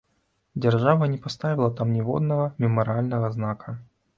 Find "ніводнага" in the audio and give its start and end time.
1.99-2.49